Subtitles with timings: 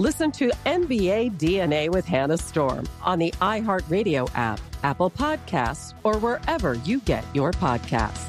[0.00, 6.72] Listen to NBA DNA with Hannah Storm on the iHeartRadio app, Apple Podcasts, or wherever
[6.86, 8.24] you get your podcasts.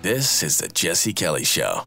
[0.00, 1.82] This is the Jesse Kelly Show.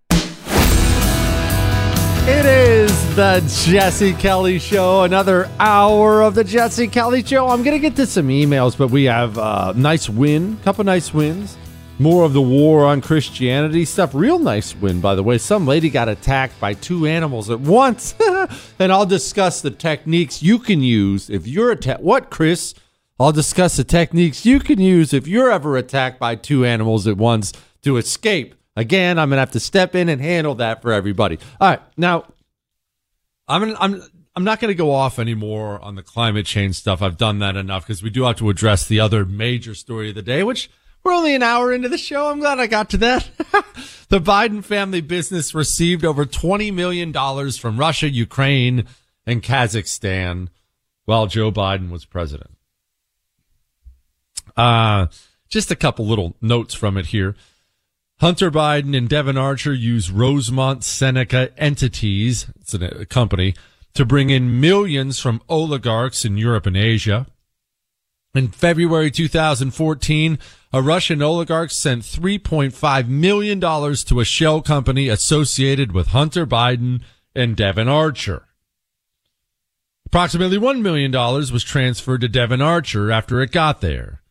[2.29, 2.76] It is
[3.17, 5.01] the Jesse Kelly Show.
[5.01, 7.47] Another hour of the Jesse Kelly Show.
[7.47, 10.83] I'm gonna get to some emails, but we have a uh, nice win, a couple
[10.83, 11.57] nice wins.
[11.97, 14.13] More of the war on Christianity stuff.
[14.13, 15.39] Real nice win, by the way.
[15.39, 18.13] Some lady got attacked by two animals at once,
[18.77, 22.03] and I'll discuss the techniques you can use if you're attacked.
[22.03, 22.75] What, Chris?
[23.19, 27.17] I'll discuss the techniques you can use if you're ever attacked by two animals at
[27.17, 27.51] once
[27.81, 31.39] to escape Again, I'm gonna have to step in and handle that for everybody.
[31.59, 32.25] All right, now
[33.47, 34.03] I'm I'm
[34.35, 37.01] I'm not going to go off anymore on the climate change stuff.
[37.01, 40.15] I've done that enough because we do have to address the other major story of
[40.15, 40.69] the day, which
[41.03, 42.29] we're only an hour into the show.
[42.29, 43.29] I'm glad I got to that.
[44.09, 47.13] the Biden family business received over $20 million
[47.53, 48.85] from Russia, Ukraine,
[49.25, 50.49] and Kazakhstan
[51.05, 52.51] while Joe Biden was president.
[54.57, 55.07] Uh,
[55.49, 57.35] just a couple little notes from it here.
[58.19, 63.53] Hunter Biden and Devon Archer use Rosemont Seneca entities, it's a company,
[63.94, 67.27] to bring in millions from oligarchs in Europe and Asia.
[68.33, 70.39] In February 2014,
[70.73, 77.03] a Russian oligarch sent $3.5 million to a shell company associated with Hunter Biden
[77.35, 78.47] and Devon Archer.
[80.07, 84.23] Approximately $1 million was transferred to Devon Archer after it got there,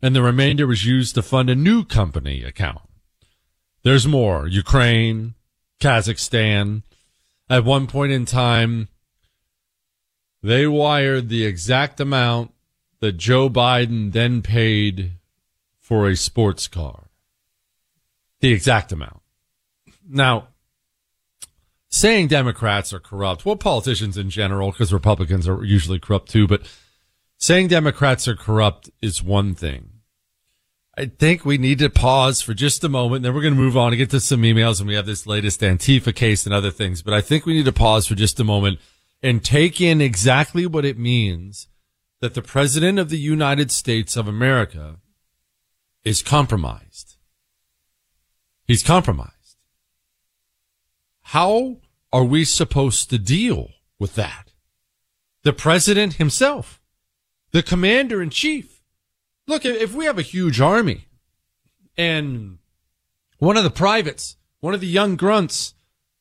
[0.00, 2.80] and the remainder was used to fund a new company account.
[3.86, 4.48] There's more.
[4.48, 5.34] Ukraine,
[5.78, 6.82] Kazakhstan.
[7.48, 8.88] At one point in time,
[10.42, 12.50] they wired the exact amount
[12.98, 15.12] that Joe Biden then paid
[15.78, 17.10] for a sports car.
[18.40, 19.20] The exact amount.
[20.04, 20.48] Now,
[21.88, 26.62] saying Democrats are corrupt, well, politicians in general, because Republicans are usually corrupt too, but
[27.38, 29.95] saying Democrats are corrupt is one thing.
[30.98, 33.22] I think we need to pause for just a moment.
[33.22, 35.26] Then we're going to move on and get to some emails and we have this
[35.26, 37.02] latest Antifa case and other things.
[37.02, 38.78] But I think we need to pause for just a moment
[39.22, 41.68] and take in exactly what it means
[42.20, 44.96] that the president of the United States of America
[46.02, 47.16] is compromised.
[48.64, 49.58] He's compromised.
[51.20, 51.76] How
[52.10, 54.52] are we supposed to deal with that?
[55.42, 56.80] The president himself,
[57.52, 58.75] the commander in chief,
[59.46, 61.06] Look, if we have a huge army
[61.96, 62.58] and
[63.38, 65.74] one of the privates, one of the young grunts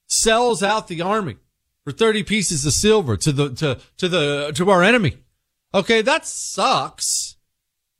[0.08, 1.38] sells out the army
[1.84, 5.18] for 30 pieces of silver to the, to, to the, to our enemy.
[5.74, 6.02] Okay.
[6.02, 7.36] That sucks.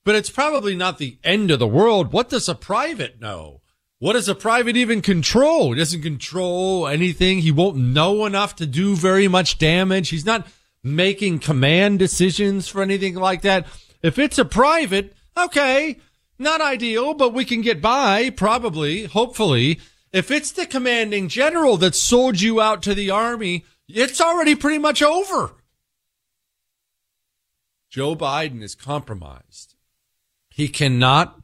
[0.06, 2.14] but it's probably not the end of the world.
[2.14, 3.62] What does a private know?
[3.98, 5.74] What does a private even control?
[5.74, 7.40] He doesn't control anything.
[7.40, 10.10] He won't know enough to do very much damage.
[10.10, 10.46] He's not
[10.84, 13.66] making command decisions for anything like that.
[14.06, 15.98] If it's a private, okay,
[16.38, 19.80] not ideal, but we can get by, probably, hopefully.
[20.14, 24.78] If it's the commanding general that sold you out to the army, it's already pretty
[24.78, 25.56] much over.
[27.90, 29.74] Joe Biden is compromised.
[30.52, 31.42] He cannot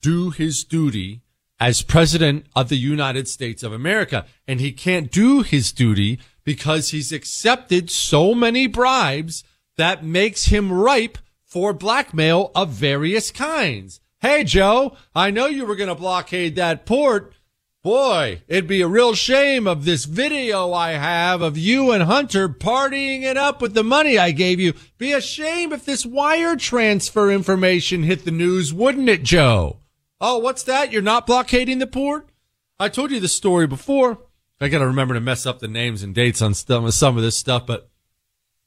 [0.00, 1.22] do his duty
[1.58, 4.26] as president of the United States of America.
[4.46, 9.42] And he can't do his duty because he's accepted so many bribes
[9.76, 11.18] that makes him ripe
[11.52, 14.00] for blackmail of various kinds.
[14.22, 17.34] Hey, Joe, I know you were going to blockade that port.
[17.82, 22.48] Boy, it'd be a real shame of this video I have of you and Hunter
[22.48, 24.72] partying it up with the money I gave you.
[24.96, 29.80] Be a shame if this wire transfer information hit the news, wouldn't it, Joe?
[30.22, 30.90] Oh, what's that?
[30.90, 32.30] You're not blockading the port?
[32.80, 34.20] I told you the story before.
[34.58, 37.36] I got to remember to mess up the names and dates on some of this
[37.36, 37.90] stuff, but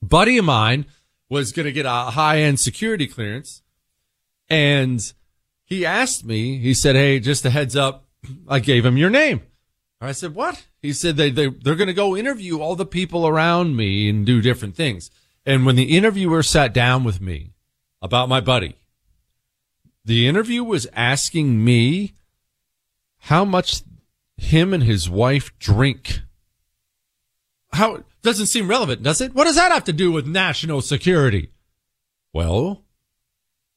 [0.03, 0.85] buddy of mine
[1.29, 3.61] was going to get a high end security clearance
[4.49, 5.13] and
[5.63, 8.05] he asked me, he said, Hey, just a heads up
[8.47, 9.41] I gave him your name.
[10.01, 10.65] I said, what?
[10.81, 14.25] He said they, they, they're going to go interview all the people around me and
[14.25, 15.09] do different things.
[15.45, 17.53] And when the interviewer sat down with me
[18.01, 18.75] about my buddy,
[20.03, 22.13] the interview was asking me
[23.19, 23.81] how much
[24.37, 26.21] him and his wife drink.
[27.71, 29.33] How doesn't seem relevant, does it?
[29.33, 31.51] What does that have to do with national security?
[32.33, 32.83] Well,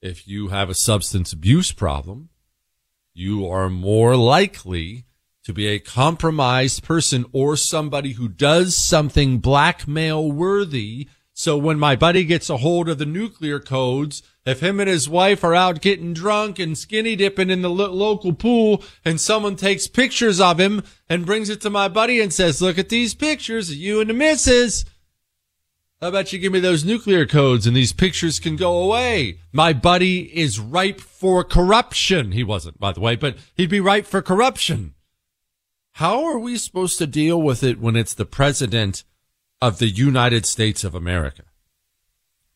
[0.02, 2.30] if you have a substance abuse problem,
[3.14, 5.04] you are more likely
[5.44, 11.08] to be a compromised person or somebody who does something blackmail worthy.
[11.38, 15.08] So when my buddy gets a hold of the nuclear codes, if him and his
[15.08, 19.54] wife are out getting drunk and skinny dipping in the lo- local pool and someone
[19.54, 23.14] takes pictures of him and brings it to my buddy and says, look at these
[23.14, 24.84] pictures of you and the missus.
[26.00, 29.38] How about you give me those nuclear codes and these pictures can go away?
[29.52, 32.32] My buddy is ripe for corruption.
[32.32, 34.94] He wasn't, by the way, but he'd be ripe for corruption.
[35.92, 39.04] How are we supposed to deal with it when it's the president
[39.60, 41.42] of the United States of America?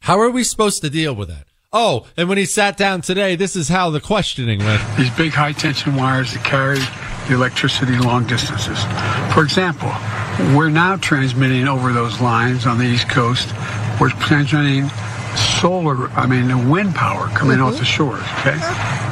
[0.01, 1.47] How are we supposed to deal with that?
[1.73, 4.83] Oh, and when he sat down today, this is how the questioning went.
[4.97, 6.79] These big high tension wires that carry
[7.29, 8.79] the electricity long distances.
[9.33, 9.91] For example,
[10.57, 13.49] we're now transmitting over those lines on the East Coast.
[14.01, 14.89] We're transmitting
[15.61, 17.67] solar, I mean, wind power coming mm-hmm.
[17.67, 18.59] off the shores, okay?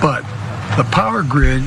[0.03, 0.23] But
[0.77, 1.63] the power grid,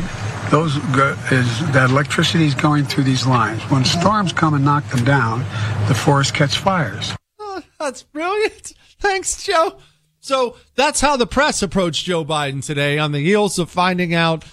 [0.50, 3.62] those is that electricity is going through these lines.
[3.64, 5.40] When storms come and knock them down,
[5.88, 7.16] the forest catch fires.
[7.40, 8.74] Oh, that's brilliant.
[9.00, 9.78] Thanks, Joe.
[10.20, 14.46] So that's how the press approached Joe Biden today on the heels of finding out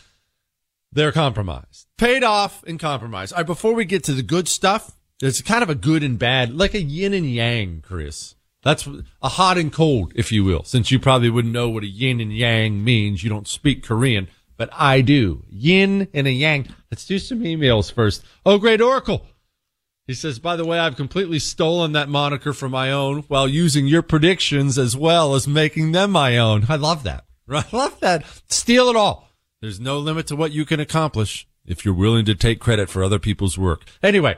[0.92, 1.86] they're compromised.
[1.96, 3.32] Paid off and compromised.
[3.32, 6.18] All right, before we get to the good stuff, there's kind of a good and
[6.18, 8.34] bad, like a yin and yang, Chris.
[8.62, 8.88] That's
[9.22, 12.20] a hot and cold, if you will, since you probably wouldn't know what a yin
[12.20, 13.22] and yang means.
[13.22, 14.28] You don't speak Korean,
[14.60, 15.42] but I do.
[15.48, 16.68] Yin and a yang.
[16.90, 18.22] Let's do some emails first.
[18.44, 19.26] Oh, great Oracle.
[20.06, 23.86] He says, by the way, I've completely stolen that moniker from my own while using
[23.86, 26.66] your predictions as well as making them my own.
[26.68, 27.24] I love that.
[27.48, 28.26] I love that.
[28.48, 29.30] Steal it all.
[29.62, 33.02] There's no limit to what you can accomplish if you're willing to take credit for
[33.02, 33.84] other people's work.
[34.02, 34.36] Anyway,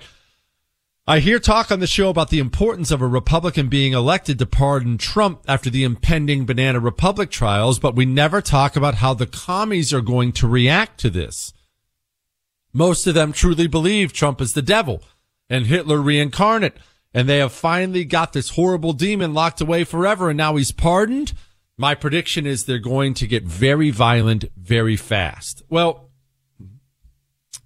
[1.05, 4.47] I hear talk on the show about the importance of a Republican being elected to
[4.47, 9.27] pardon Trump after the impending Banana Republic trials, but we never talk about how the
[9.27, 11.53] commies are going to react to this.
[12.73, 15.03] Most of them truly believe Trump is the devil
[15.51, 16.77] and Hitler reincarnate,
[17.13, 21.33] and they have finally got this horrible demon locked away forever, and now he's pardoned.
[21.77, 25.65] My prediction is they're going to get very violent very fast.
[25.69, 26.11] Well,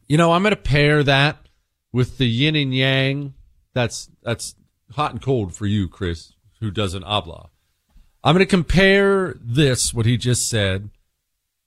[0.08, 1.45] you know, I'm going to pair that
[1.96, 3.32] with the yin and yang.
[3.72, 4.54] That's, that's
[4.92, 7.48] hot and cold for you, Chris, who doesn't obla.
[8.22, 10.90] I'm going to compare this, what he just said,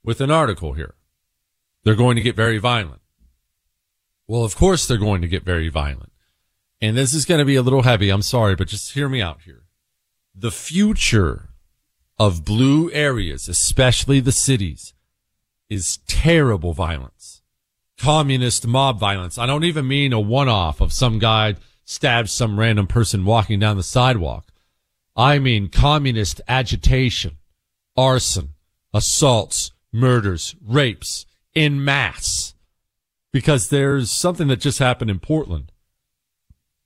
[0.04, 0.94] with an article here.
[1.84, 3.02] They're going to get very violent.
[4.28, 6.12] Well, of course they're going to get very violent.
[6.80, 8.12] And this is going to be a little heavy.
[8.12, 9.64] I'm sorry, but just hear me out here.
[10.36, 11.50] The future
[12.20, 14.94] of blue areas, especially the cities,
[15.72, 17.19] is terrible violence.
[18.00, 19.38] Communist mob violence.
[19.38, 23.60] I don't even mean a one off of some guy stabs some random person walking
[23.60, 24.48] down the sidewalk.
[25.16, 27.38] I mean communist agitation,
[27.98, 28.54] arson,
[28.94, 32.54] assaults, murders, rapes in mass.
[33.32, 35.72] Because there's something that just happened in Portland.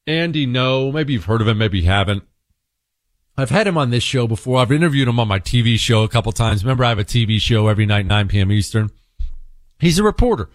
[0.06, 2.24] Andy Ngo, maybe you've heard of him, maybe you haven't
[3.36, 4.60] I've had him on this show before.
[4.60, 6.64] I've interviewed him on my TV show a couple times.
[6.64, 8.52] Remember, I have a TV show every night, 9 p.m.
[8.52, 8.92] Eastern.
[9.80, 10.50] He's a reporter.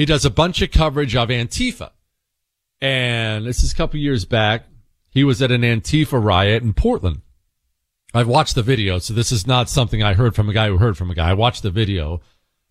[0.00, 1.90] He does a bunch of coverage of Antifa.
[2.80, 4.64] And this is a couple years back.
[5.10, 7.20] He was at an Antifa riot in Portland.
[8.14, 10.78] I've watched the video, so this is not something I heard from a guy who
[10.78, 11.28] heard from a guy.
[11.28, 12.22] I watched the video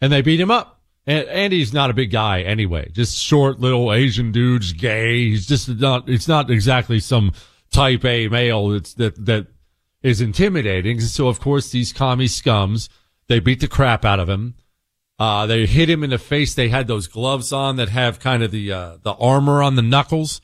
[0.02, 0.82] and they beat him up.
[1.06, 5.30] And Andy's not a big guy anyway, just short little Asian dude's gay.
[5.30, 7.34] He's just not, it's not exactly some
[7.70, 9.46] type A male that's, that, that
[10.02, 11.00] is intimidating.
[11.00, 12.90] So of course these commie scums,
[13.28, 14.56] they beat the crap out of him.
[15.20, 16.54] Uh, they hit him in the face.
[16.54, 19.82] They had those gloves on that have kind of the, uh, the armor on the
[19.82, 20.40] knuckles.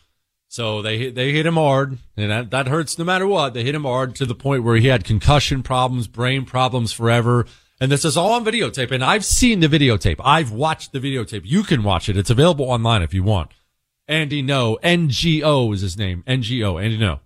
[0.47, 3.53] So they they hit him hard and that, that hurts no matter what.
[3.53, 7.45] They hit him hard to the point where he had concussion problems, brain problems forever.
[7.79, 8.91] And this is all on videotape.
[8.91, 10.21] And I've seen the videotape.
[10.23, 11.41] I've watched the videotape.
[11.43, 12.15] You can watch it.
[12.15, 13.51] It's available online if you want.
[14.07, 16.23] Andy No, NGO is his name.
[16.27, 17.19] NGO, Andy Ngo.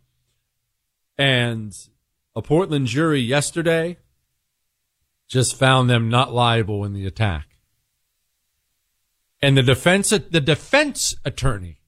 [1.18, 1.78] And
[2.36, 3.98] a Portland jury yesterday
[5.30, 7.46] just found them not liable in the attack.
[9.42, 11.80] And the defense, the defense attorney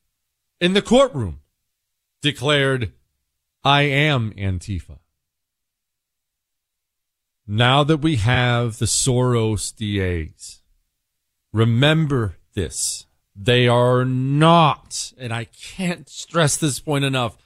[0.62, 1.42] in the courtroom
[2.22, 2.94] declared,
[3.64, 5.00] I am Antifa.
[7.46, 10.62] Now that we have the Soros DAs,
[11.52, 13.08] remember this.
[13.36, 17.38] They are not, and I can't stress this point enough.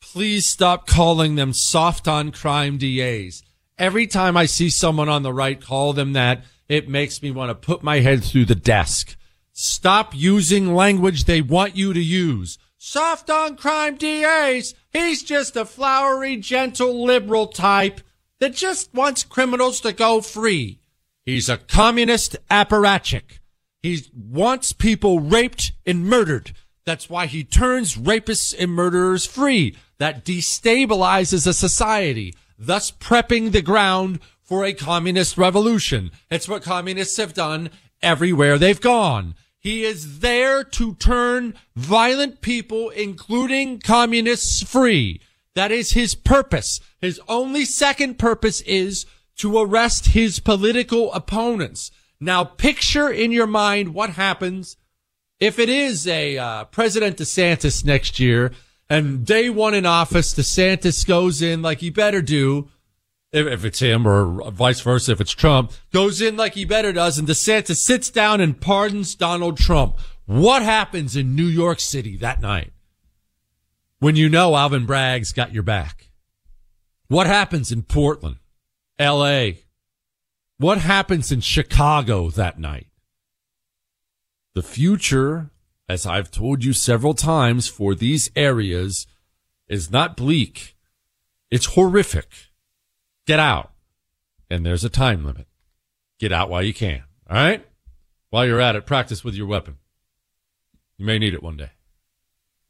[0.00, 3.42] Please stop calling them soft on crime DAs.
[3.78, 7.50] Every time I see someone on the right call them that, it makes me want
[7.50, 9.16] to put my head through the desk.
[9.52, 12.58] Stop using language they want you to use.
[12.78, 14.74] Soft on crime DAs.
[14.92, 18.00] He's just a flowery, gentle liberal type
[18.38, 20.80] that just wants criminals to go free.
[21.24, 23.40] He's a communist apparatchik.
[23.82, 26.52] He wants people raped and murdered.
[26.86, 29.76] That's why he turns rapists and murderers free.
[29.98, 36.10] That destabilizes a society, thus prepping the ground for a communist revolution.
[36.30, 37.70] It's what communists have done
[38.02, 39.34] everywhere they've gone.
[39.58, 45.20] He is there to turn violent people, including communists, free.
[45.54, 46.80] That is his purpose.
[47.00, 49.06] His only second purpose is
[49.38, 51.90] to arrest his political opponents.
[52.20, 54.76] Now picture in your mind what happens
[55.38, 58.52] if it is a uh, President DeSantis next year
[58.88, 62.68] and day one in office, DeSantis goes in like he better do.
[63.32, 66.92] If, if it's him or vice versa, if it's Trump, goes in like he better
[66.92, 69.98] does and DeSantis sits down and pardons Donald Trump.
[70.26, 72.72] What happens in New York City that night?
[73.98, 76.10] When you know Alvin Bragg's got your back.
[77.08, 78.36] What happens in Portland,
[79.00, 79.50] LA?
[80.58, 82.88] What happens in Chicago that night?
[84.54, 85.50] The future,
[85.88, 89.06] as I've told you several times for these areas,
[89.68, 90.76] is not bleak.
[91.50, 92.28] It's horrific.
[93.26, 93.72] Get out.
[94.50, 95.46] And there's a time limit.
[96.18, 97.02] Get out while you can.
[97.28, 97.66] All right?
[98.30, 99.76] While you're at it, practice with your weapon.
[100.96, 101.70] You may need it one day.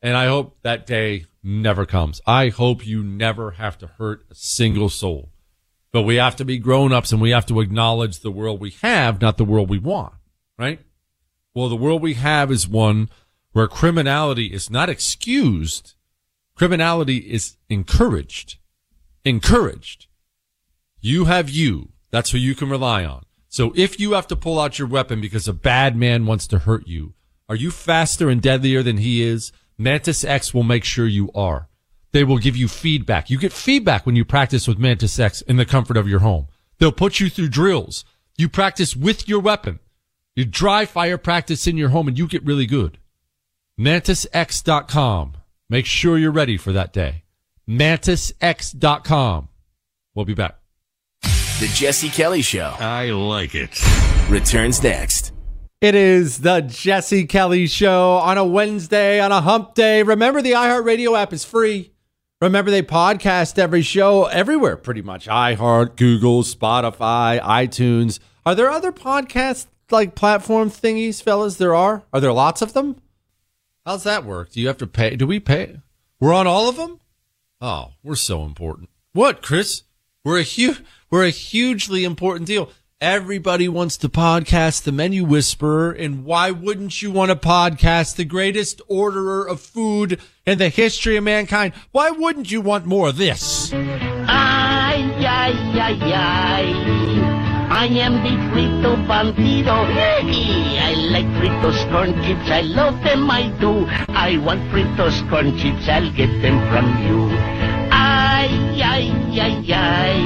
[0.02, 2.20] And I hope that day never comes.
[2.26, 5.30] I hope you never have to hurt a single soul.
[5.92, 8.70] But we have to be grown ups and we have to acknowledge the world we
[8.82, 10.14] have, not the world we want,
[10.58, 10.80] right?
[11.56, 13.08] Well, the world we have is one
[13.52, 15.94] where criminality is not excused.
[16.54, 18.58] Criminality is encouraged.
[19.24, 20.06] Encouraged.
[21.00, 21.92] You have you.
[22.10, 23.24] That's who you can rely on.
[23.48, 26.58] So if you have to pull out your weapon because a bad man wants to
[26.58, 27.14] hurt you,
[27.48, 29.50] are you faster and deadlier than he is?
[29.78, 31.70] Mantis X will make sure you are.
[32.12, 33.30] They will give you feedback.
[33.30, 36.48] You get feedback when you practice with Mantis X in the comfort of your home.
[36.76, 38.04] They'll put you through drills.
[38.36, 39.78] You practice with your weapon.
[40.36, 42.98] You dry fire practice in your home and you get really good.
[43.80, 45.36] MantisX.com.
[45.70, 47.24] Make sure you're ready for that day.
[47.66, 49.48] MantisX.com.
[50.14, 50.58] We'll be back.
[51.22, 53.80] The Jesse Kelly Show I like it.
[54.28, 55.32] returns next.
[55.80, 60.02] It is the Jesse Kelly Show on a Wednesday, on a hump day.
[60.02, 61.92] Remember, the iHeartRadio app is free.
[62.42, 65.26] Remember, they podcast every show everywhere, pretty much.
[65.28, 68.18] iHeart, Google, Spotify, iTunes.
[68.44, 71.56] Are there other podcast like platform thingies, fellas?
[71.56, 72.04] There are.
[72.12, 72.96] Are there lots of them?
[73.84, 74.50] How's that work?
[74.50, 75.16] Do you have to pay?
[75.16, 75.80] Do we pay?
[76.18, 77.00] We're on all of them.
[77.60, 78.88] Oh, we're so important.
[79.12, 79.82] What, Chris?
[80.24, 82.70] We're a huge, we're a hugely important deal.
[83.00, 88.24] Everybody wants to podcast the menu whisperer, and why wouldn't you want to podcast the
[88.24, 91.74] greatest orderer of food in the history of mankind?
[91.92, 93.70] Why wouldn't you want more of this?
[97.76, 99.76] I am the frito Bandito.
[100.88, 102.48] I like fritos corn chips.
[102.50, 103.84] I love them, I do.
[104.08, 105.86] I want fritos corn chips.
[105.86, 107.28] I'll get them from you.
[107.92, 108.48] Ay,
[108.80, 109.12] ay,
[109.46, 110.18] ay, ay.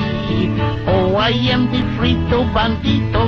[0.87, 3.25] Oh, I am the frito bandito.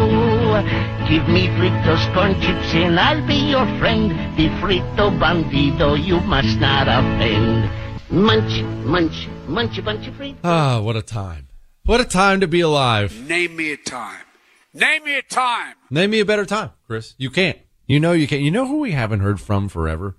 [1.09, 4.12] Give me fritos corn chips and I'll be your friend.
[4.38, 7.69] The frito Bandito, you must not offend.
[8.09, 10.38] Munch, munch, munch of fritos.
[10.45, 11.49] Ah, what a time.
[11.85, 13.29] What a time to be alive.
[13.29, 14.23] Name me a time.
[14.73, 15.75] Name me a time.
[15.91, 17.15] Name me a better time, Chris.
[17.19, 17.59] You can't.
[17.87, 18.43] You know you can't.
[18.43, 20.17] You know who we haven't heard from forever?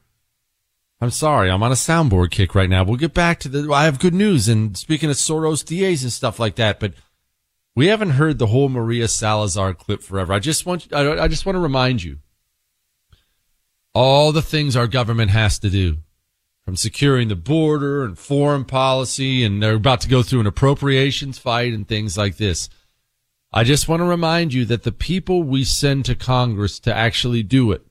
[0.99, 1.49] I'm sorry.
[1.49, 2.83] I'm on a soundboard kick right now.
[2.83, 4.47] We'll get back to the, I have good news.
[4.47, 6.93] And speaking of Soros DAs and stuff like that, but
[7.75, 10.33] we haven't heard the whole Maria Salazar clip forever.
[10.33, 12.19] I just want, I, I just want to remind you
[13.93, 15.97] all the things our government has to do
[16.65, 19.43] from securing the border and foreign policy.
[19.43, 22.69] And they're about to go through an appropriations fight and things like this.
[23.51, 27.43] I just want to remind you that the people we send to Congress to actually
[27.43, 27.85] do it,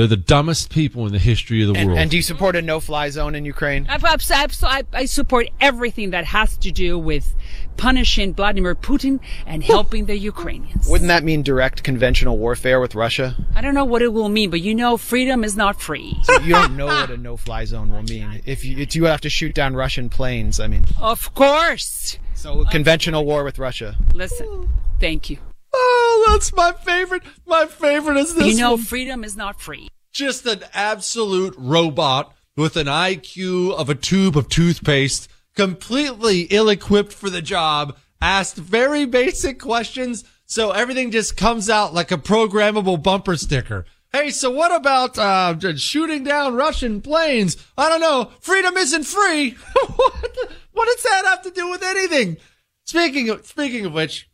[0.00, 1.98] they're the dumbest people in the history of the And, world.
[1.98, 3.86] and do you support a no-fly zone in Ukraine?
[3.86, 7.34] I, I, I, I support everything that has to do with
[7.76, 10.88] punishing Vladimir Putin and helping the Ukrainians.
[10.88, 13.36] Wouldn't that mean direct conventional warfare with Russia?
[13.54, 16.16] I don't know what it will mean, but you know, freedom is not free.
[16.22, 18.40] So you don't know what a no-fly zone will mean.
[18.46, 20.86] If you, if you have to shoot down Russian planes, I mean.
[20.98, 22.18] Of course.
[22.34, 23.96] So conventional war with Russia.
[24.14, 25.36] Listen, thank you.
[25.72, 27.22] Oh, that's my favorite.
[27.46, 28.82] My favorite is this You know, one.
[28.82, 29.88] freedom is not free.
[30.12, 37.30] Just an absolute robot with an IQ of a tube of toothpaste, completely ill-equipped for
[37.30, 43.36] the job, asked very basic questions, so everything just comes out like a programmable bumper
[43.36, 43.84] sticker.
[44.12, 47.56] Hey, so what about uh, shooting down Russian planes?
[47.78, 48.32] I don't know.
[48.40, 49.50] Freedom isn't free.
[49.96, 50.36] what,
[50.72, 52.36] what does that have to do with anything?
[52.84, 54.28] Speaking of speaking of which,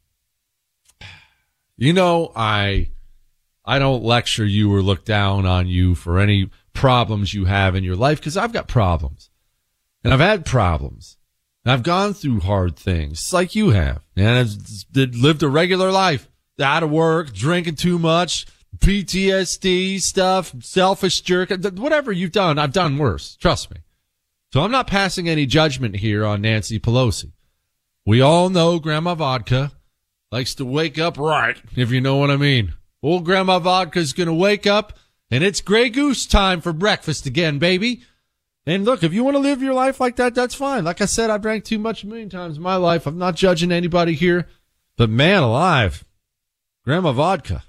[1.76, 2.88] you know, I
[3.64, 7.85] I don't lecture you or look down on you for any problems you have in
[7.85, 9.30] your life because I've got problems.
[10.04, 11.16] And I've had problems.
[11.64, 14.02] And I've gone through hard things like you have.
[14.14, 16.28] And I've lived a regular life.
[16.61, 18.47] Out of work, drinking too much,
[18.78, 23.36] PTSD stuff, selfish jerk, whatever you've done, I've done worse.
[23.36, 23.78] Trust me.
[24.52, 27.32] So I'm not passing any judgment here on Nancy Pelosi.
[28.06, 29.73] We all know Grandma Vodka
[30.30, 32.75] likes to wake up right, if you know what I mean.
[33.02, 34.93] Old Grandma Vodka's gonna wake up
[35.30, 38.02] and it's Grey Goose time for breakfast again, baby.
[38.65, 40.84] And look, if you want to live your life like that, that's fine.
[40.84, 43.06] Like I said, I've drank too much a million times in my life.
[43.06, 44.49] I'm not judging anybody here,
[44.97, 46.04] but man alive,
[46.84, 47.62] Grandma Vodka.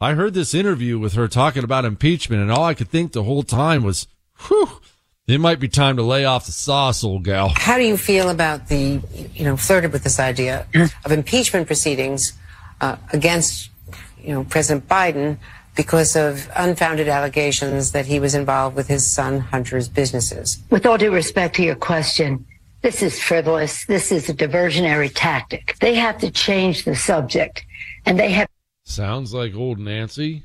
[0.00, 3.24] I heard this interview with her talking about impeachment and all I could think the
[3.24, 4.06] whole time was,
[4.46, 4.80] whew,
[5.28, 7.50] it might be time to lay off the sauce, old gal.
[7.54, 9.00] How do you feel about the,
[9.34, 10.66] you know, flirted with this idea
[11.04, 12.32] of impeachment proceedings
[12.80, 13.70] uh, against,
[14.18, 15.36] you know, President Biden
[15.76, 20.58] because of unfounded allegations that he was involved with his son Hunter's businesses?
[20.70, 22.46] With all due respect to your question,
[22.80, 23.84] this is frivolous.
[23.84, 25.76] This is a diversionary tactic.
[25.80, 27.64] They have to change the subject,
[28.06, 28.48] and they have.
[28.84, 30.44] Sounds like old Nancy.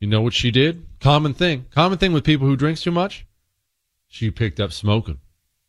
[0.00, 0.84] You know what she did?
[0.98, 1.66] Common thing.
[1.70, 3.26] Common thing with people who drinks too much.
[4.14, 5.18] She picked up smoking.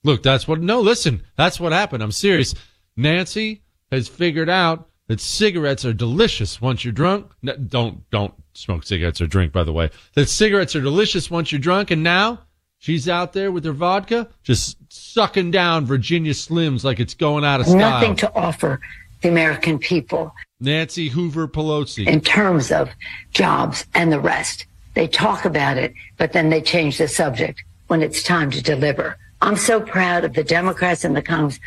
[0.03, 2.03] Look, that's what, no, listen, that's what happened.
[2.03, 2.53] I'm serious.
[2.95, 7.31] Nancy has figured out that cigarettes are delicious once you're drunk.
[7.41, 9.89] No, don't, don't smoke cigarettes or drink, by the way.
[10.13, 11.89] That cigarettes are delicious once you're drunk.
[11.89, 12.41] And now
[12.77, 17.62] she's out there with her vodka, just sucking down Virginia Slims like it's going out
[17.62, 17.79] of style.
[17.79, 18.79] Nothing to offer
[19.23, 20.31] the American people.
[20.60, 22.05] Nancy Hoover Pelosi.
[22.05, 22.91] In terms of
[23.31, 24.67] jobs and the rest.
[24.93, 29.17] They talk about it, but then they change the subject when it's time to deliver.
[29.41, 31.60] I'm so proud of the Democrats and the Congress.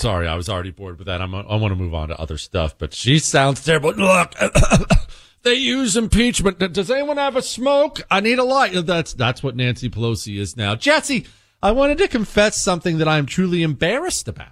[0.00, 1.20] Sorry, I was already bored with that.
[1.20, 3.92] I'm, I want to move on to other stuff, but she sounds terrible.
[3.92, 4.34] Look,
[5.42, 6.58] they use impeachment.
[6.72, 8.00] Does anyone have a smoke?
[8.10, 8.86] I need a light.
[8.86, 10.74] That's, that's what Nancy Pelosi is now.
[10.74, 11.26] Jesse,
[11.62, 14.48] I wanted to confess something that I'm truly embarrassed about.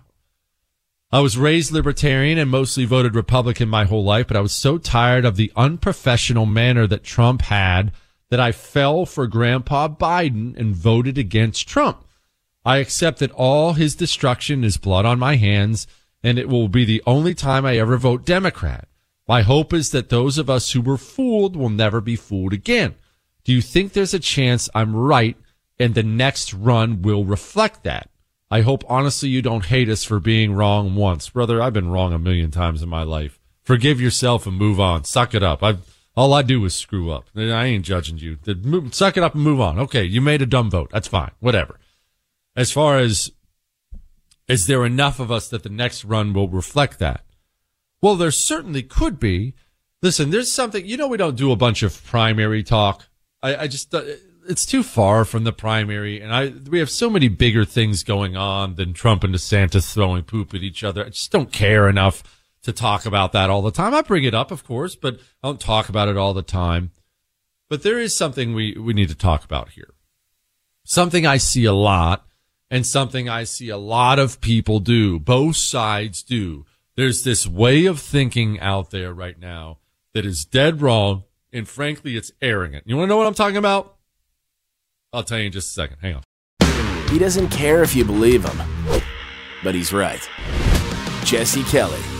[1.13, 4.79] I was raised libertarian and mostly voted Republican my whole life, but I was so
[4.79, 7.91] tired of the unprofessional manner that Trump had
[8.31, 12.05] that I fell for Grandpa Biden and voted against Trump.
[12.65, 15.87] I accept that all his destruction is blood on my hands,
[16.23, 18.89] and it will be the only time I ever vote Democrat.
[19.27, 22.95] My hope is that those of us who were fooled will never be fooled again.
[23.45, 25.37] Do you think there's a chance I'm right
[25.79, 28.11] and the next run will reflect that?
[28.51, 31.29] I hope honestly you don't hate us for being wrong once.
[31.31, 33.39] Brother, I've been wrong a million times in my life.
[33.63, 35.05] Forgive yourself and move on.
[35.05, 35.63] Suck it up.
[35.63, 35.77] I
[36.17, 37.27] all I do is screw up.
[37.37, 38.39] I ain't judging you.
[38.91, 39.79] Suck it up and move on.
[39.79, 40.91] Okay, you made a dumb vote.
[40.93, 41.31] That's fine.
[41.41, 41.79] Whatever.
[42.57, 43.31] As far as
[44.49, 47.25] is there enough of us that the next run will reflect that?
[48.03, 49.55] Well, there certainly could be.
[50.03, 53.07] Listen, there's something, you know, we don't do a bunch of primary talk.
[53.43, 54.03] I, I just, uh,
[54.49, 58.37] it's too far from the primary, and I we have so many bigger things going
[58.37, 61.05] on than Trump and DeSantis throwing poop at each other.
[61.05, 63.95] I just don't care enough to talk about that all the time.
[63.95, 66.91] I bring it up, of course, but I don't talk about it all the time.
[67.69, 69.95] But there is something we, we need to talk about here.
[70.85, 72.27] Something I see a lot
[72.71, 75.19] and something I see a lot of people do.
[75.19, 76.67] Both sides do.
[76.97, 79.79] There's this way of thinking out there right now
[80.15, 81.25] that is dead wrong.
[81.53, 82.85] And frankly, it's arrogant.
[82.87, 83.97] You want to know what I'm talking about?
[85.13, 85.99] I'll tell you in just a second.
[86.01, 87.09] Hang on.
[87.09, 89.03] He doesn't care if you believe him,
[89.65, 90.29] but he's right.
[91.25, 92.20] Jesse Kelly.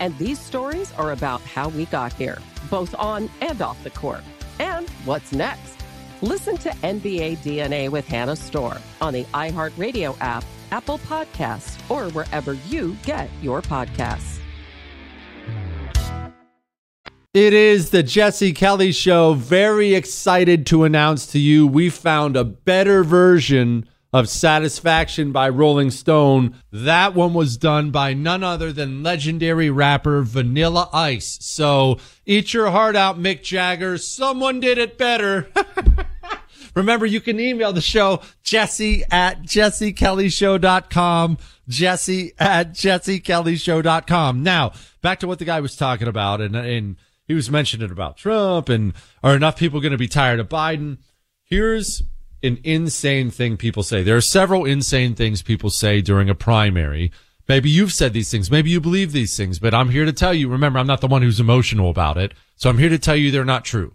[0.00, 2.38] And these stories are about how we got here,
[2.70, 4.22] both on and off the court.
[4.58, 5.76] And what's next?
[6.22, 12.54] Listen to NBA DNA with Hannah Storm on the iHeartRadio app, Apple Podcasts, or wherever
[12.68, 14.38] you get your podcasts.
[17.32, 19.34] It is the Jesse Kelly Show.
[19.34, 25.90] Very excited to announce to you we found a better version of Satisfaction by Rolling
[25.90, 26.56] Stone.
[26.72, 31.38] That one was done by none other than legendary rapper Vanilla Ice.
[31.40, 33.98] So eat your heart out, Mick Jagger.
[33.98, 35.48] Someone did it better.
[36.74, 44.42] Remember, you can email the show, jesse at jessekellyshow.com, jesse at jessekellyshow.com.
[44.42, 46.96] Now, back to what the guy was talking about, and, and
[47.26, 48.92] he was mentioning about Trump, and
[49.22, 50.98] are enough people going to be tired of Biden?
[51.44, 52.02] Here's
[52.42, 54.02] an insane thing people say.
[54.02, 57.12] There are several insane things people say during a primary.
[57.48, 58.50] Maybe you've said these things.
[58.50, 61.08] Maybe you believe these things, but I'm here to tell you, remember, I'm not the
[61.08, 62.32] one who's emotional about it.
[62.56, 63.94] So I'm here to tell you they're not true.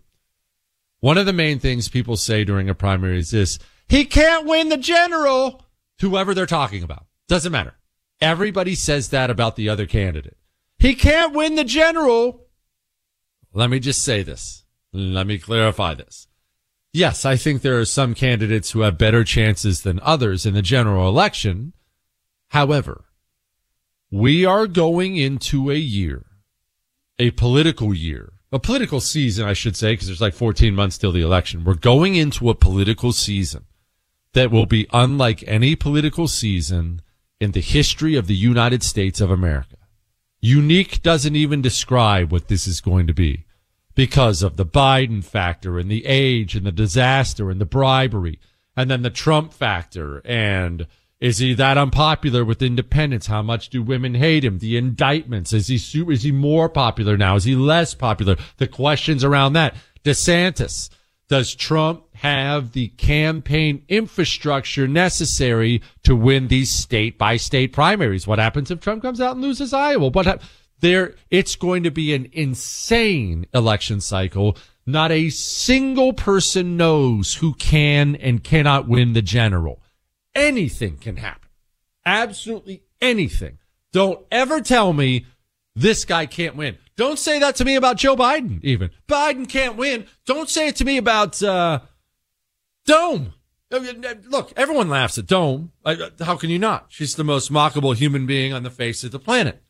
[1.00, 3.60] One of the main things people say during a primary is this.
[3.88, 5.64] He can't win the general.
[6.02, 7.06] Whoever they're talking about.
[7.28, 7.76] Doesn't matter.
[8.20, 10.38] Everybody says that about the other candidate.
[10.78, 12.48] He can't win the general.
[13.54, 14.66] Let me just say this.
[14.92, 16.28] Let me clarify this.
[16.96, 20.62] Yes, I think there are some candidates who have better chances than others in the
[20.62, 21.74] general election.
[22.52, 23.04] However,
[24.10, 26.26] we are going into a year,
[27.20, 31.12] a political year, a political season, I should say, because there's like 14 months till
[31.12, 31.66] the election.
[31.66, 33.66] We're going into a political season
[34.32, 37.02] that will be unlike any political season
[37.42, 39.76] in the history of the United States of America.
[40.40, 43.45] Unique doesn't even describe what this is going to be
[43.96, 48.40] because of the Biden factor and the age and the disaster and the bribery
[48.76, 50.86] and then the Trump factor and
[51.22, 53.28] is he that unpopular with independents?
[53.28, 54.60] How much do women hate him?
[54.60, 55.54] The indictments.
[55.54, 55.76] Is he
[56.12, 57.36] is he more popular now?
[57.36, 58.36] Is he less popular?
[58.58, 59.76] The questions around that.
[60.04, 60.90] DeSantis.
[61.28, 68.28] Does Trump have the campaign infrastructure necessary to win these state by state primaries?
[68.28, 70.10] What happens if Trump comes out and loses Iowa?
[70.10, 70.38] What ha-
[70.80, 74.58] there, it's going to be an insane election cycle.
[74.86, 79.82] Not a single person knows who can and cannot win the general.
[80.36, 81.50] Anything can happen.
[82.06, 83.58] Absolutely anything.
[83.92, 85.26] Don't ever tell me
[85.76, 86.78] this guy can't win.
[86.96, 88.92] Don't say that to me about Joe Biden, even.
[89.08, 90.06] Biden can't win.
[90.26, 91.80] Don't say it to me about, uh,
[92.86, 93.34] Dome.
[93.72, 95.72] Uh, uh, look, everyone laughs at Dome.
[95.84, 96.86] Uh, how can you not?
[96.90, 99.64] She's the most mockable human being on the face of the planet.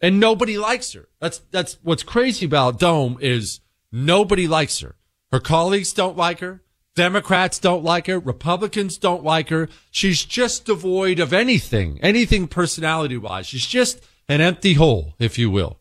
[0.00, 1.08] And nobody likes her.
[1.20, 3.60] That's, that's what's crazy about Dome is
[3.92, 4.96] nobody likes her.
[5.30, 6.62] Her colleagues don't like her.
[6.96, 8.18] Democrats don't like her.
[8.18, 9.68] Republicans don't like her.
[9.90, 13.46] She's just devoid of anything, anything personality wise.
[13.46, 15.78] She's just an empty hole, if you will.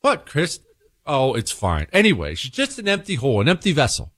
[0.00, 0.60] What, Chris?
[1.06, 1.86] Oh, it's fine.
[1.92, 4.12] Anyway, she's just an empty hole, an empty vessel.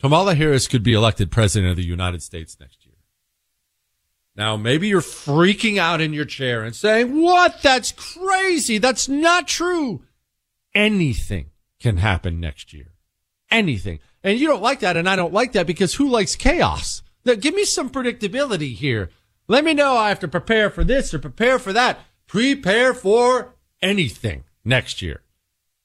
[0.00, 2.89] Kamala Harris could be elected president of the United States next year.
[4.36, 7.62] Now, maybe you're freaking out in your chair and saying, what?
[7.62, 8.78] That's crazy.
[8.78, 10.02] That's not true.
[10.74, 12.92] Anything can happen next year.
[13.50, 13.98] Anything.
[14.22, 14.96] And you don't like that.
[14.96, 17.02] And I don't like that because who likes chaos?
[17.24, 19.10] Now, give me some predictability here.
[19.48, 21.98] Let me know I have to prepare for this or prepare for that.
[22.26, 25.22] Prepare for anything next year.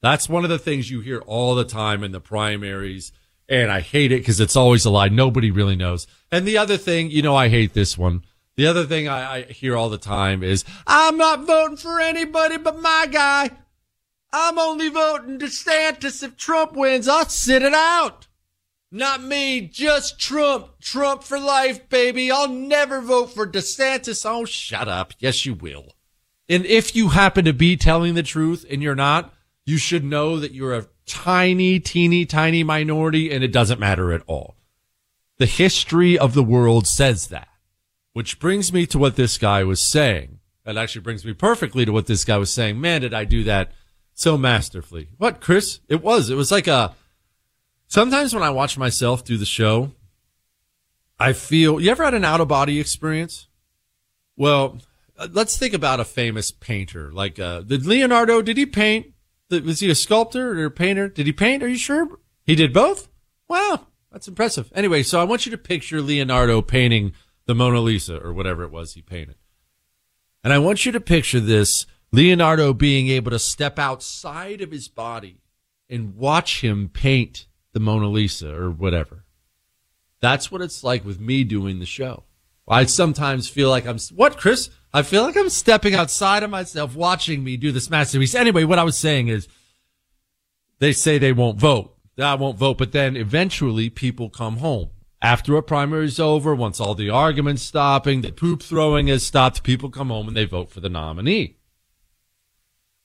[0.01, 3.11] That's one of the things you hear all the time in the primaries.
[3.49, 5.07] And I hate it because it's always a lie.
[5.09, 6.05] Nobody really knows.
[6.31, 8.23] And the other thing, you know, I hate this one.
[8.57, 12.57] The other thing I, I hear all the time is, I'm not voting for anybody
[12.57, 13.51] but my guy.
[14.31, 17.07] I'm only voting DeSantis if Trump wins.
[17.07, 18.27] I'll sit it out.
[18.91, 20.79] Not me, just Trump.
[20.79, 22.31] Trump for life, baby.
[22.31, 24.25] I'll never vote for DeSantis.
[24.25, 25.13] Oh, shut up.
[25.19, 25.93] Yes, you will.
[26.47, 29.33] And if you happen to be telling the truth and you're not,
[29.65, 34.21] you should know that you're a tiny, teeny, tiny minority and it doesn't matter at
[34.27, 34.55] all.
[35.37, 37.47] The history of the world says that,
[38.15, 40.39] which brings me to what this guy was saying.
[40.63, 42.79] That actually brings me perfectly to what this guy was saying.
[42.79, 43.73] Man, did I do that
[44.13, 45.09] so masterfully.
[45.17, 45.81] What, Chris?
[45.89, 46.29] It was.
[46.29, 46.95] It was like a,
[47.87, 49.91] sometimes when I watch myself do the show,
[51.19, 53.49] I feel, you ever had an out of body experience?
[54.37, 54.77] Well,
[55.17, 57.11] uh, let's think about a famous painter.
[57.11, 59.07] Like, uh, did Leonardo, did he paint?
[59.49, 61.09] Was he a sculptor or a painter?
[61.09, 61.63] Did he paint?
[61.63, 62.07] Are you sure?
[62.45, 63.09] He did both?
[63.49, 63.87] Wow.
[64.09, 64.71] That's impressive.
[64.73, 67.11] Anyway, so I want you to picture Leonardo painting
[67.45, 69.35] the Mona Lisa or whatever it was he painted.
[70.43, 74.87] And I want you to picture this Leonardo being able to step outside of his
[74.87, 75.41] body
[75.89, 79.25] and watch him paint the Mona Lisa or whatever.
[80.21, 82.23] That's what it's like with me doing the show.
[82.67, 84.69] I sometimes feel like I'm, what, Chris?
[84.91, 88.33] I feel like I'm stepping outside of myself watching me do this masterpiece.
[88.33, 89.47] Anyway, what I was saying is
[90.79, 91.95] they say they won't vote.
[92.17, 94.89] I won't vote, but then eventually people come home.
[95.21, 99.63] After a primary is over, once all the arguments stopping, the poop throwing has stopped,
[99.63, 101.57] people come home and they vote for the nominee.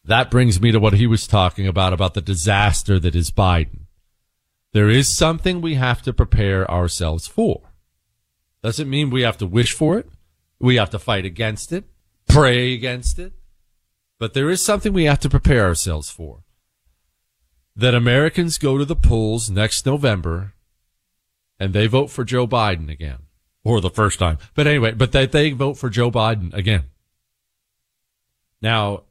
[0.05, 3.87] That brings me to what he was talking about, about the disaster that is Biden.
[4.73, 7.70] There is something we have to prepare ourselves for.
[8.62, 10.09] Doesn't mean we have to wish for it.
[10.59, 11.85] We have to fight against it,
[12.29, 13.33] pray against it.
[14.18, 16.44] But there is something we have to prepare ourselves for.
[17.75, 20.53] That Americans go to the polls next November
[21.61, 23.18] and they vote for Joe Biden again.
[23.62, 24.38] Or the first time.
[24.55, 26.85] But anyway, but that they vote for Joe Biden again.
[28.62, 29.03] Now,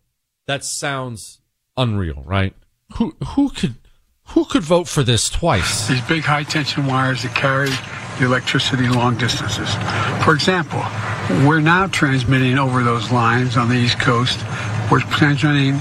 [0.48, 1.40] that sounds
[1.78, 2.56] unreal, right?
[2.96, 3.76] Who who could
[4.30, 5.88] Who could vote for this twice?
[5.88, 7.70] These big high tension wires that carry
[8.20, 9.70] the electricity long distances.
[10.24, 10.84] For example,
[11.48, 14.40] we're now transmitting over those lines on the East Coast.
[14.92, 15.80] We're transmitting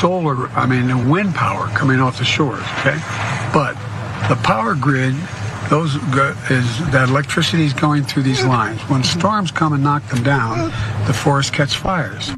[0.00, 2.98] solar, I mean, wind power coming off the shores, okay?
[3.52, 3.74] But
[4.28, 5.14] the power grid,
[5.68, 8.80] those go, is that electricity is going through these lines.
[8.82, 10.70] When storms come and knock them down,
[11.06, 12.30] the forest catch fires.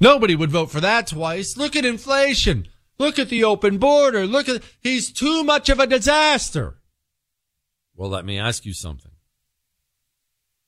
[0.00, 1.56] Nobody would vote for that twice.
[1.56, 2.68] Look at inflation.
[2.98, 4.26] Look at the open border.
[4.26, 6.78] Look at, he's too much of a disaster.
[7.94, 9.12] Well, let me ask you something.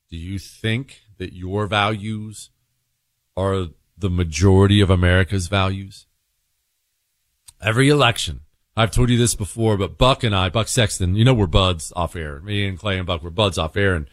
[0.09, 2.49] Do you think that your values
[3.37, 3.67] are
[3.97, 6.07] the majority of America's values?
[7.61, 8.41] Every election,
[8.75, 11.91] I've told you this before, but Buck and I, Buck Sexton, you know, we're buds
[11.95, 12.39] off air.
[12.41, 13.95] Me and Clay and Buck were buds off air.
[13.95, 14.07] And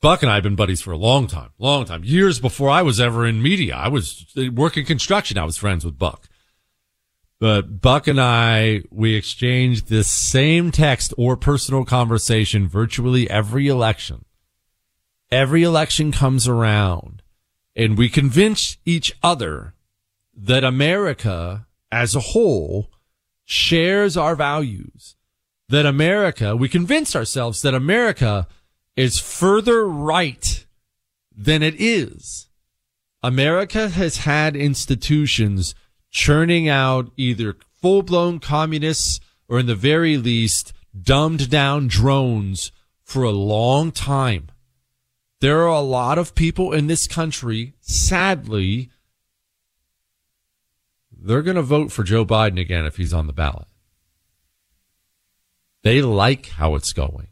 [0.00, 2.82] Buck and I have been buddies for a long time, long time, years before I
[2.82, 3.76] was ever in media.
[3.76, 5.38] I was uh, working construction.
[5.38, 6.28] I was friends with Buck.
[7.38, 14.24] But Buck and I, we exchanged this same text or personal conversation virtually every election.
[15.30, 17.22] Every election comes around
[17.74, 19.74] and we convince each other
[20.36, 22.90] that America as a whole
[23.44, 25.16] shares our values.
[25.68, 28.46] That America, we convince ourselves that America
[28.94, 30.66] is further right
[31.34, 32.48] than it is.
[33.22, 35.74] America has had institutions
[36.10, 42.70] churning out either full blown communists or in the very least dumbed down drones
[43.02, 44.48] for a long time.
[45.40, 48.90] There are a lot of people in this country, sadly,
[51.24, 53.66] they're going to vote for Joe Biden again if he's on the ballot.
[55.82, 57.28] They like how it's going.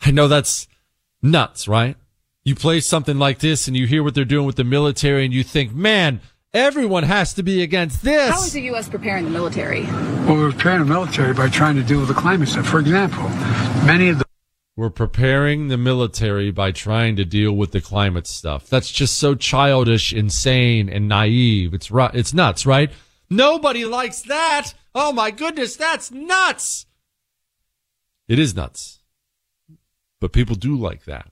[0.00, 0.68] I know that's
[1.22, 1.96] nuts, right?
[2.44, 5.34] You play something like this and you hear what they're doing with the military and
[5.34, 6.20] you think, man,
[6.54, 8.30] everyone has to be against this.
[8.30, 8.88] How is the U.S.
[8.88, 9.82] preparing the military?
[9.82, 12.66] Well, we're preparing the military by trying to deal with the climate stuff.
[12.66, 13.28] For example,
[13.84, 14.27] many of the
[14.78, 18.68] we're preparing the military by trying to deal with the climate stuff.
[18.68, 21.74] That's just so childish, insane, and naive.
[21.74, 22.92] It's it's nuts, right?
[23.28, 24.74] Nobody likes that.
[24.94, 26.86] Oh my goodness, that's nuts.
[28.28, 29.00] It is nuts.
[30.20, 31.28] But people do like that.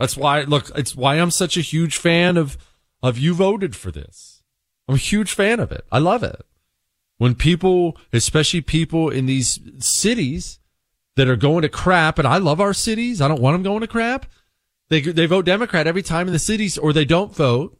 [0.00, 2.58] That's why, look, it's why I'm such a huge fan of,
[3.00, 4.42] of you voted for this.
[4.88, 5.84] I'm a huge fan of it.
[5.92, 6.44] I love it.
[7.18, 10.57] When people, especially people in these cities,
[11.18, 13.20] that are going to crap, and I love our cities.
[13.20, 14.24] I don't want them going to crap.
[14.88, 17.76] They, they vote Democrat every time in the cities or they don't vote.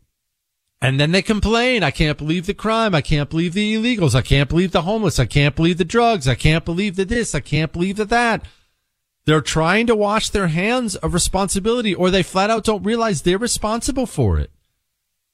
[0.83, 1.85] And then they complain.
[1.85, 2.97] I can't believe the crime.
[2.97, 4.17] I can't believe the illegals.
[4.17, 5.21] I can't believe the homeless.
[5.21, 6.27] I can't believe the drugs.
[6.27, 7.33] I can't believe the this.
[7.33, 8.45] I can't believe the that.
[9.25, 13.39] They're trying to wash their hands of responsibility or they flat out don't realize they're
[13.39, 14.51] responsible for it.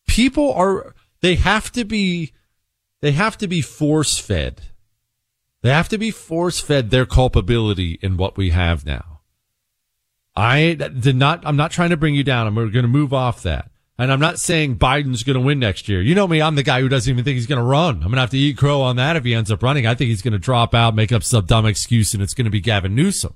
[0.07, 2.33] People are, they have to be,
[3.01, 4.61] they have to be force fed
[5.65, 9.23] they have to be force fed their culpability in what we have now.
[10.37, 12.47] I did not, I'm not trying to bring you down.
[12.47, 13.71] I'm going to move off that.
[13.97, 16.03] And I'm not saying Biden's going to win next year.
[16.03, 16.43] You know me.
[16.43, 17.95] I'm the guy who doesn't even think he's going to run.
[17.95, 19.87] I'm going to have to eat crow on that if he ends up running.
[19.87, 22.45] I think he's going to drop out, make up some dumb excuse, and it's going
[22.45, 23.33] to be Gavin Newsom.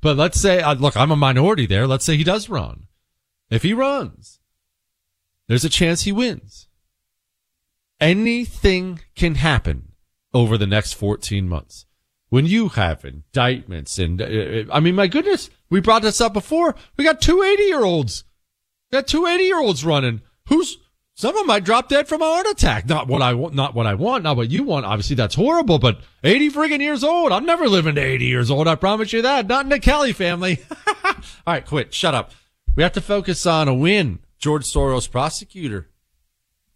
[0.00, 1.88] But let's say, uh, look, I'm a minority there.
[1.88, 2.84] Let's say he does run.
[3.50, 4.38] If he runs,
[5.48, 6.68] there's a chance he wins.
[8.00, 9.87] Anything can happen
[10.32, 11.86] over the next 14 months.
[12.28, 16.34] When you have indictments and, uh, uh, I mean, my goodness, we brought this up
[16.34, 16.74] before.
[16.96, 18.24] We got two 80 year olds.
[18.92, 20.20] Got two 80 year olds running.
[20.48, 20.76] Who's,
[21.14, 22.86] some of them might drop dead from a heart attack.
[22.86, 24.84] Not what I want, not what I want, not what you want.
[24.84, 27.32] Obviously that's horrible, but 80 friggin' years old.
[27.32, 28.68] I'm never living to 80 years old.
[28.68, 29.46] I promise you that.
[29.46, 30.60] Not in the Kelly family.
[31.04, 31.14] All
[31.46, 31.94] right, quit.
[31.94, 32.32] Shut up.
[32.76, 34.20] We have to focus on a win.
[34.38, 35.88] George Soros prosecutor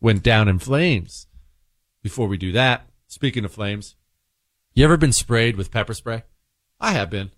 [0.00, 1.28] went down in flames.
[2.02, 3.94] Before we do that, Speaking of flames,
[4.72, 6.22] you ever been sprayed with pepper spray?
[6.80, 7.30] I have been.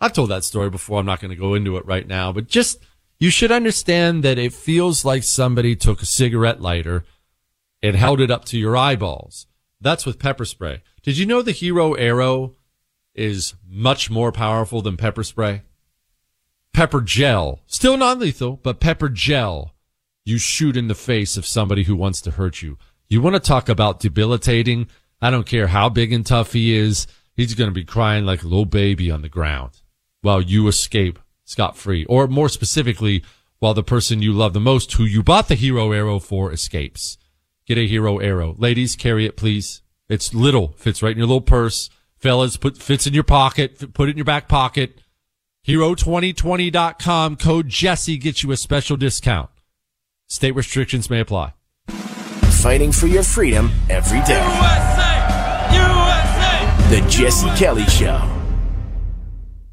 [0.00, 0.98] I've told that story before.
[0.98, 2.78] I'm not going to go into it right now, but just,
[3.18, 7.04] you should understand that it feels like somebody took a cigarette lighter
[7.82, 9.46] and held it up to your eyeballs.
[9.82, 10.82] That's with pepper spray.
[11.02, 12.54] Did you know the Hero Arrow
[13.14, 15.60] is much more powerful than pepper spray?
[16.72, 19.74] Pepper gel, still non lethal, but pepper gel
[20.24, 22.78] you shoot in the face of somebody who wants to hurt you.
[23.10, 24.88] You want to talk about debilitating
[25.22, 27.06] I don't care how big and tough he is.
[27.34, 29.80] He's going to be crying like a little baby on the ground
[30.20, 32.04] while you escape scot free.
[32.06, 33.22] Or more specifically,
[33.60, 37.18] while the person you love the most, who you bought the hero arrow for, escapes.
[37.66, 38.56] Get a hero arrow.
[38.58, 39.82] Ladies, carry it, please.
[40.08, 41.88] It's little, fits right in your little purse.
[42.16, 45.00] Fellas, put, fits in your pocket, put it in your back pocket.
[45.66, 49.50] Hero2020.com code Jesse gets you a special discount.
[50.28, 51.54] State restrictions may apply.
[52.62, 54.42] Fighting for your freedom every day.
[54.44, 55.11] USA!
[56.92, 58.28] The Jesse Kelly Show.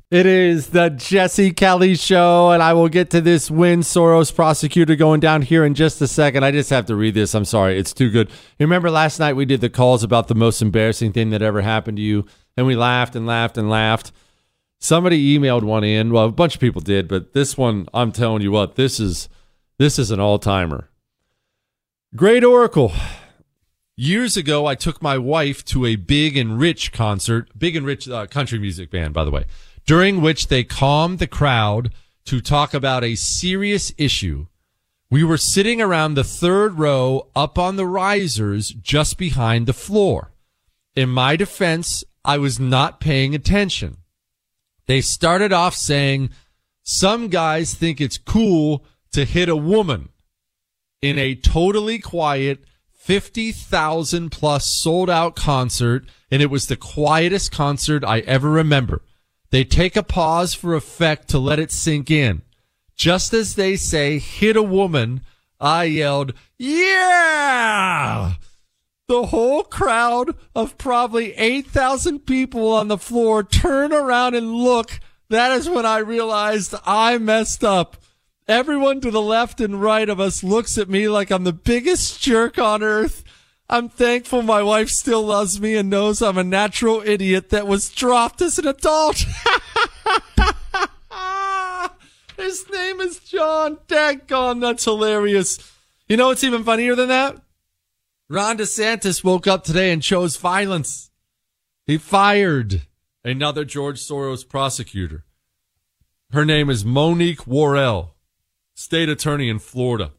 [0.10, 4.96] It is the Jesse Kelly Show, and I will get to this Win Soros prosecutor
[4.96, 6.44] going down here in just a second.
[6.44, 7.36] I just have to read this.
[7.36, 7.78] I'm sorry.
[7.78, 8.30] It's too good.
[8.58, 11.62] You remember last night we did the calls about the most embarrassing thing that ever
[11.62, 12.26] happened to you,
[12.58, 14.12] and we laughed and laughed and laughed.
[14.80, 16.12] Somebody emailed one in.
[16.14, 19.30] Well, a bunch of people did, but this one, I'm telling you what, this is
[19.78, 20.90] this is an all-timer.
[22.16, 22.94] Great Oracle.
[24.02, 28.08] Years ago, I took my wife to a Big and Rich concert, Big and Rich
[28.08, 29.44] uh, country music band, by the way,
[29.86, 31.94] during which they calmed the crowd
[32.24, 34.48] to talk about a serious issue.
[35.12, 40.32] We were sitting around the third row up on the risers just behind the floor.
[40.96, 43.98] In my defense, I was not paying attention.
[44.86, 46.30] They started off saying,
[46.84, 50.08] some guys think it's cool to hit a woman
[51.02, 52.64] in a totally quiet
[53.00, 56.06] 50,000 plus sold out concert.
[56.30, 59.02] And it was the quietest concert I ever remember.
[59.50, 62.44] They take a pause for effect to let it sink in.
[62.96, 65.22] Just as they say, hit a woman,
[65.60, 68.34] I yelled, yeah!
[69.08, 75.00] The whole crowd of probably 8,000 people on the floor turn around and look.
[75.30, 77.98] That is when I realized I messed up.
[78.50, 82.20] Everyone to the left and right of us looks at me like I'm the biggest
[82.20, 83.24] jerk on earth.
[83.70, 87.92] I'm thankful my wife still loves me and knows I'm a natural idiot that was
[87.92, 89.18] dropped as an adult.
[92.38, 93.78] His name is John.
[93.88, 95.60] Daggone, that's hilarious.
[96.08, 97.40] You know what's even funnier than that?
[98.30, 101.12] Ron DeSantis woke up today and chose violence.
[101.86, 102.82] He fired
[103.24, 105.24] another George Soros prosecutor.
[106.32, 108.16] Her name is Monique Worrell,
[108.80, 110.10] state attorney in Florida.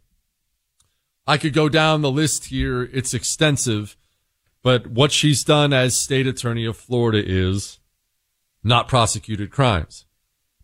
[1.27, 2.83] I could go down the list here.
[2.83, 3.97] It's extensive,
[4.63, 7.79] but what she's done as state attorney of Florida is
[8.63, 10.05] not prosecuted crimes.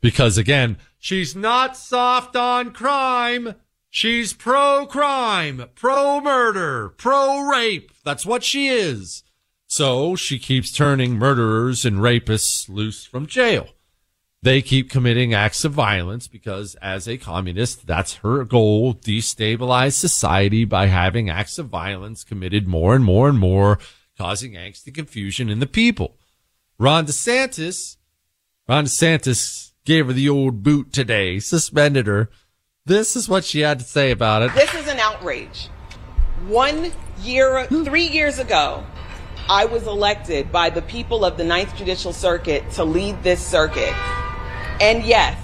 [0.03, 3.55] Because again, she's not soft on crime.
[3.89, 7.93] She's pro crime, pro murder, pro rape.
[8.05, 9.23] That's what she is.
[9.67, 13.69] So she keeps turning murderers and rapists loose from jail.
[14.47, 18.95] They keep committing acts of violence because as a communist, that's her goal.
[18.95, 23.81] Destabilize society by having acts of violence committed more and more and more,
[24.17, 26.15] causing angst and confusion in the people.
[26.79, 27.97] Ron DeSantis,
[28.69, 32.31] Ron DeSantis gave her the old boot today, suspended her.
[32.85, 34.55] This is what she had to say about it.
[34.55, 35.67] This is an outrage.
[36.47, 38.85] One year, three years ago,
[39.49, 43.93] I was elected by the people of the Ninth Judicial Circuit to lead this circuit.
[44.81, 45.39] And yes,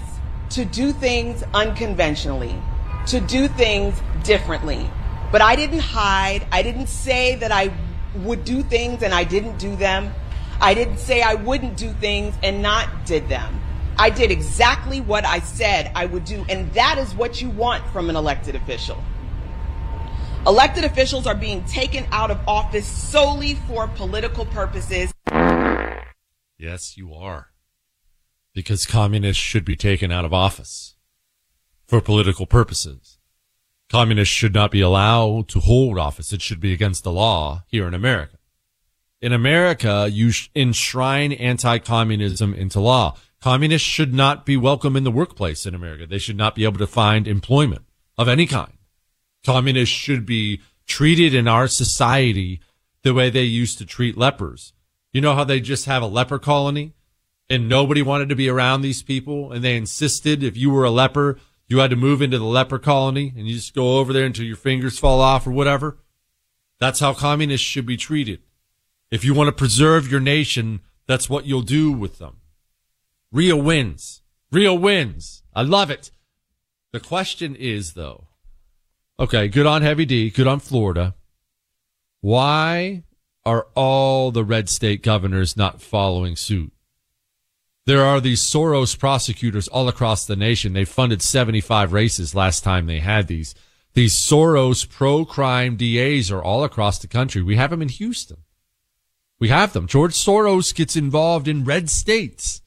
[0.50, 2.54] to do things unconventionally,
[3.06, 4.88] to do things differently.
[5.30, 6.46] But I didn't hide.
[6.52, 7.72] I didn't say that I
[8.16, 10.12] would do things and I didn't do them.
[10.60, 13.58] I didn't say I wouldn't do things and not did them.
[13.98, 17.86] I did exactly what I said I would do, and that is what you want
[17.88, 19.02] from an elected official.
[20.46, 25.12] Elected officials are being taken out of office solely for political purposes.
[26.58, 27.51] Yes, you are.
[28.54, 30.94] Because communists should be taken out of office
[31.86, 33.18] for political purposes.
[33.90, 36.32] Communists should not be allowed to hold office.
[36.32, 38.38] It should be against the law here in America.
[39.20, 43.16] In America, you enshrine anti-communism into law.
[43.40, 46.06] Communists should not be welcome in the workplace in America.
[46.06, 47.84] They should not be able to find employment
[48.16, 48.72] of any kind.
[49.44, 52.60] Communists should be treated in our society
[53.02, 54.72] the way they used to treat lepers.
[55.12, 56.94] You know how they just have a leper colony
[57.52, 60.90] and nobody wanted to be around these people and they insisted if you were a
[60.90, 61.38] leper,
[61.68, 64.46] you had to move into the leper colony and you just go over there until
[64.46, 65.98] your fingers fall off or whatever.
[66.80, 68.40] That's how communists should be treated.
[69.10, 72.38] If you want to preserve your nation, that's what you'll do with them.
[73.30, 74.22] Real wins.
[74.50, 75.42] Real wins.
[75.54, 76.10] I love it.
[76.92, 78.28] The question is though,
[79.20, 81.14] okay, good on Heavy D, good on Florida.
[82.22, 83.04] Why
[83.44, 86.72] are all the red state governors not following suit?
[87.84, 90.72] There are these Soros prosecutors all across the nation.
[90.72, 93.56] They funded 75 races last time they had these.
[93.94, 97.42] These Soros pro crime DAs are all across the country.
[97.42, 98.38] We have them in Houston.
[99.40, 99.88] We have them.
[99.88, 102.62] George Soros gets involved in red states.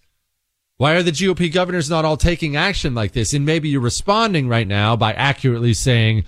[0.76, 3.34] Why are the GOP governors not all taking action like this?
[3.34, 6.26] And maybe you're responding right now by accurately saying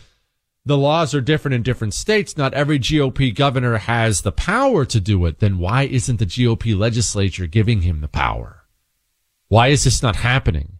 [0.65, 2.37] the laws are different in different states.
[2.37, 5.39] Not every GOP governor has the power to do it.
[5.39, 8.56] Then why isn't the GOP legislature giving him the power?
[9.49, 10.79] Why is this not happening?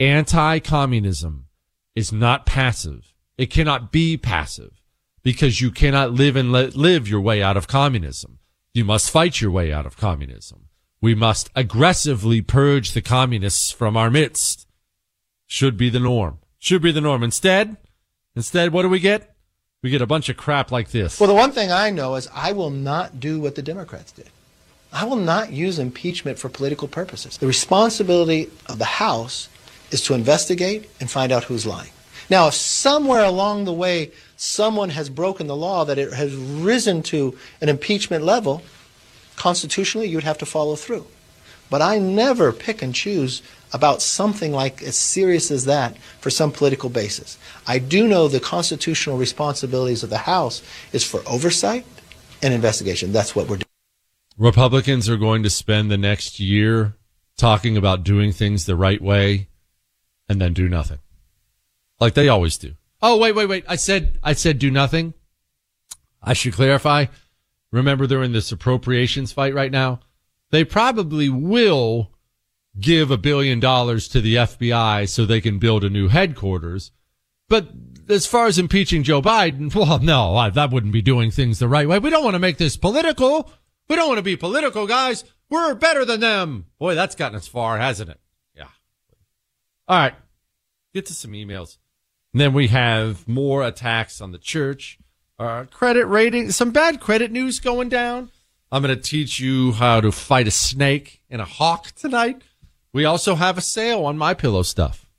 [0.00, 1.46] Anti-communism
[1.94, 3.14] is not passive.
[3.38, 4.80] It cannot be passive
[5.22, 8.38] because you cannot live and let, live your way out of communism.
[8.74, 10.66] You must fight your way out of communism.
[11.00, 14.66] We must aggressively purge the communists from our midst.
[15.46, 16.38] Should be the norm.
[16.58, 17.22] Should be the norm.
[17.22, 17.76] Instead,
[18.36, 19.34] instead, what do we get?
[19.82, 21.18] We get a bunch of crap like this.
[21.18, 24.28] Well, the one thing I know is I will not do what the Democrats did.
[24.92, 27.38] I will not use impeachment for political purposes.
[27.38, 29.48] The responsibility of the House
[29.90, 31.90] is to investigate and find out who's lying.
[32.28, 37.02] Now, if somewhere along the way someone has broken the law, that it has risen
[37.04, 38.62] to an impeachment level,
[39.36, 41.06] constitutionally you would have to follow through.
[41.70, 46.50] But I never pick and choose about something like as serious as that for some
[46.50, 47.38] political basis.
[47.66, 50.62] I do know the constitutional responsibilities of the House
[50.92, 51.86] is for oversight
[52.42, 53.12] and investigation.
[53.12, 53.69] That's what we're doing.
[54.40, 56.96] Republicans are going to spend the next year
[57.36, 59.48] talking about doing things the right way
[60.30, 60.98] and then do nothing.
[62.00, 62.74] Like they always do.
[63.02, 63.64] Oh, wait, wait, wait.
[63.68, 65.12] I said, I said do nothing.
[66.22, 67.06] I should clarify.
[67.70, 70.00] Remember they're in this appropriations fight right now.
[70.50, 72.10] They probably will
[72.80, 76.92] give a billion dollars to the FBI so they can build a new headquarters.
[77.50, 77.68] But
[78.08, 81.68] as far as impeaching Joe Biden, well, no, I, that wouldn't be doing things the
[81.68, 81.98] right way.
[81.98, 83.52] We don't want to make this political.
[83.90, 85.24] We don't want to be political, guys.
[85.50, 86.66] We're better than them.
[86.78, 88.20] Boy, that's gotten us far, hasn't it?
[88.54, 88.68] Yeah.
[89.88, 90.14] All right.
[90.94, 91.76] Get to some emails.
[92.32, 95.00] And then we have more attacks on the church.
[95.40, 98.30] Uh, credit rating, some bad credit news going down.
[98.70, 102.42] I'm going to teach you how to fight a snake and a hawk tonight.
[102.92, 105.10] We also have a sale on my pillow stuff,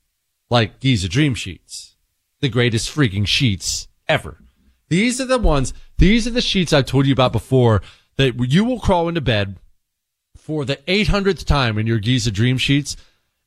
[0.49, 1.97] like Giza Dream Sheets,
[2.39, 4.37] the greatest freaking sheets ever.
[4.87, 7.81] These are the ones, these are the sheets I've told you about before
[8.21, 9.57] that you will crawl into bed
[10.37, 12.95] for the 800th time in your Giza Dream Sheets